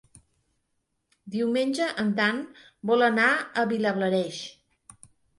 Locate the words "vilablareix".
3.73-4.41